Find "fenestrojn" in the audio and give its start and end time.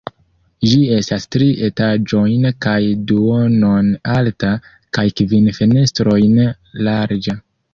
5.59-6.41